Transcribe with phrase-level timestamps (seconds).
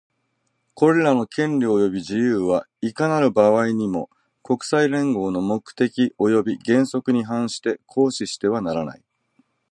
[0.73, 4.09] これらの権利及び自由は、いかなる場合にも、
[4.41, 9.03] 国際連合の目的及び原則に反して行使してはならない。